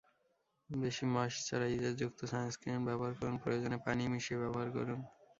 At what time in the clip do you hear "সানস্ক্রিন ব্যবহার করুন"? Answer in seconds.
2.31-3.35